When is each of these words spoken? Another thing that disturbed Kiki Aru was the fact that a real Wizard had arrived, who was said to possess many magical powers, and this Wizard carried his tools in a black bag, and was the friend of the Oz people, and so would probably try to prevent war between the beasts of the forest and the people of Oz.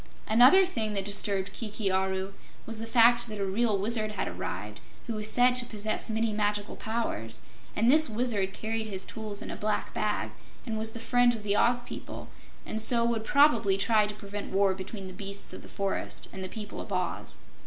Another 0.27 0.65
thing 0.65 0.93
that 0.93 1.05
disturbed 1.05 1.53
Kiki 1.53 1.91
Aru 1.91 2.33
was 2.65 2.79
the 2.79 2.87
fact 2.87 3.29
that 3.29 3.37
a 3.37 3.45
real 3.45 3.77
Wizard 3.77 4.13
had 4.13 4.27
arrived, 4.27 4.79
who 5.05 5.13
was 5.13 5.29
said 5.29 5.55
to 5.57 5.65
possess 5.67 6.09
many 6.09 6.33
magical 6.33 6.75
powers, 6.75 7.43
and 7.75 7.91
this 7.91 8.09
Wizard 8.09 8.51
carried 8.51 8.87
his 8.87 9.05
tools 9.05 9.43
in 9.43 9.51
a 9.51 9.55
black 9.55 9.93
bag, 9.93 10.31
and 10.65 10.75
was 10.75 10.93
the 10.93 10.99
friend 10.99 11.35
of 11.35 11.43
the 11.43 11.55
Oz 11.55 11.83
people, 11.83 12.29
and 12.65 12.81
so 12.81 13.05
would 13.05 13.23
probably 13.23 13.77
try 13.77 14.07
to 14.07 14.15
prevent 14.15 14.51
war 14.51 14.73
between 14.73 15.05
the 15.05 15.13
beasts 15.13 15.53
of 15.53 15.61
the 15.61 15.67
forest 15.67 16.27
and 16.33 16.43
the 16.43 16.49
people 16.49 16.81
of 16.81 16.91
Oz. 16.91 17.37